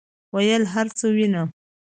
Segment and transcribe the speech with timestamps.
[0.33, 1.49] ویل هرڅه وینم،